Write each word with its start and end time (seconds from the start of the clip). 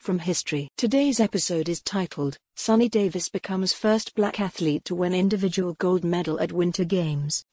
from 0.00 0.18
history. 0.18 0.68
Today's 0.76 1.20
episode 1.20 1.68
is 1.68 1.80
titled, 1.80 2.36
Shani 2.56 2.90
Davis 2.90 3.28
becomes 3.28 3.72
first 3.72 4.14
black 4.14 4.40
athlete 4.40 4.84
to 4.86 4.94
win 4.94 5.14
individual 5.14 5.74
gold 5.78 6.04
medal 6.04 6.40
at 6.40 6.52
Winter 6.52 6.84
Games. 6.84 7.44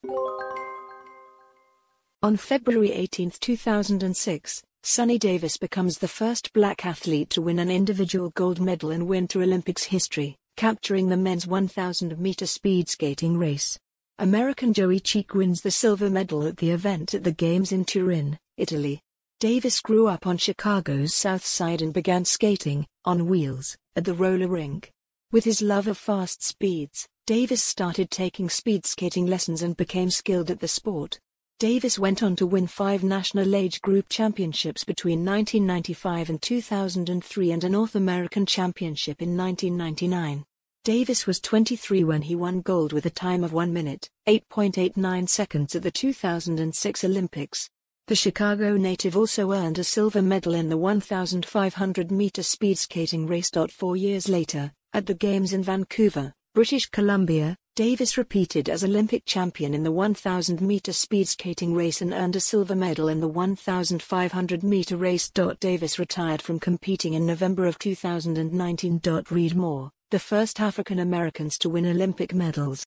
On 2.22 2.36
February 2.36 2.92
18, 2.92 3.32
2006, 3.38 4.62
Shani 4.82 5.18
Davis 5.18 5.56
becomes 5.56 5.98
the 5.98 6.08
first 6.08 6.52
black 6.52 6.86
athlete 6.86 7.30
to 7.30 7.42
win 7.42 7.58
an 7.58 7.70
individual 7.70 8.30
gold 8.30 8.60
medal 8.60 8.90
in 8.90 9.06
Winter 9.06 9.42
Olympics 9.42 9.84
history, 9.84 10.36
capturing 10.56 11.08
the 11.08 11.16
men's 11.16 11.46
1000 11.46 12.18
meter 12.18 12.46
speed 12.46 12.88
skating 12.88 13.36
race. 13.36 13.78
American 14.18 14.72
Joey 14.72 15.00
Cheek 15.00 15.34
wins 15.34 15.60
the 15.60 15.70
silver 15.70 16.08
medal 16.08 16.46
at 16.46 16.56
the 16.56 16.70
event 16.70 17.14
at 17.14 17.22
the 17.22 17.32
Games 17.32 17.70
in 17.70 17.84
Turin, 17.84 18.38
Italy. 18.56 19.02
Davis 19.38 19.82
grew 19.82 20.06
up 20.06 20.26
on 20.26 20.38
Chicago's 20.38 21.14
South 21.14 21.44
Side 21.44 21.82
and 21.82 21.92
began 21.92 22.24
skating, 22.24 22.86
on 23.04 23.26
wheels, 23.26 23.76
at 23.94 24.06
the 24.06 24.14
roller 24.14 24.48
rink. 24.48 24.90
With 25.30 25.44
his 25.44 25.60
love 25.60 25.88
of 25.88 25.98
fast 25.98 26.42
speeds, 26.42 27.06
Davis 27.26 27.62
started 27.62 28.10
taking 28.10 28.48
speed 28.48 28.86
skating 28.86 29.26
lessons 29.26 29.60
and 29.60 29.76
became 29.76 30.08
skilled 30.08 30.50
at 30.50 30.60
the 30.60 30.68
sport. 30.68 31.20
Davis 31.58 31.98
went 31.98 32.22
on 32.22 32.34
to 32.36 32.46
win 32.46 32.66
five 32.66 33.04
national 33.04 33.54
age 33.54 33.82
group 33.82 34.08
championships 34.08 34.84
between 34.84 35.22
1995 35.22 36.30
and 36.30 36.40
2003 36.40 37.52
and 37.52 37.62
a 37.62 37.68
North 37.68 37.94
American 37.94 38.46
championship 38.46 39.20
in 39.20 39.36
1999. 39.36 40.46
Davis 40.82 41.26
was 41.26 41.40
23 41.40 42.04
when 42.04 42.22
he 42.22 42.34
won 42.34 42.62
gold 42.62 42.94
with 42.94 43.04
a 43.04 43.10
time 43.10 43.44
of 43.44 43.52
1 43.52 43.70
minute, 43.70 44.08
8.89 44.26 45.28
seconds 45.28 45.76
at 45.76 45.82
the 45.82 45.90
2006 45.90 47.04
Olympics. 47.04 47.68
The 48.08 48.14
Chicago 48.14 48.76
native 48.76 49.16
also 49.16 49.50
earned 49.50 49.80
a 49.80 49.84
silver 49.84 50.22
medal 50.22 50.54
in 50.54 50.68
the 50.68 50.76
1,500 50.76 52.12
meter 52.12 52.44
speed 52.44 52.78
skating 52.78 53.26
race. 53.26 53.50
Four 53.70 53.96
years 53.96 54.28
later, 54.28 54.72
at 54.92 55.06
the 55.06 55.14
Games 55.14 55.52
in 55.52 55.64
Vancouver, 55.64 56.32
British 56.54 56.86
Columbia, 56.86 57.56
Davis 57.74 58.16
repeated 58.16 58.68
as 58.68 58.84
Olympic 58.84 59.24
champion 59.24 59.74
in 59.74 59.82
the 59.82 59.90
1,000 59.90 60.60
meter 60.60 60.92
speed 60.92 61.26
skating 61.26 61.74
race 61.74 62.00
and 62.00 62.12
earned 62.12 62.36
a 62.36 62.40
silver 62.40 62.76
medal 62.76 63.08
in 63.08 63.18
the 63.18 63.26
1,500 63.26 64.62
meter 64.62 64.96
race. 64.96 65.28
Davis 65.58 65.98
retired 65.98 66.40
from 66.40 66.60
competing 66.60 67.14
in 67.14 67.26
November 67.26 67.66
of 67.66 67.76
2019. 67.80 69.00
Read 69.32 69.56
more 69.56 69.90
the 70.12 70.20
first 70.20 70.60
African 70.60 71.00
Americans 71.00 71.58
to 71.58 71.68
win 71.68 71.84
Olympic 71.84 72.32
medals. 72.32 72.86